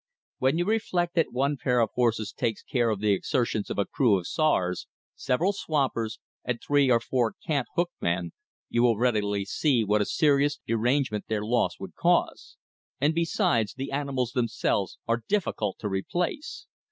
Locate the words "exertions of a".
3.11-3.85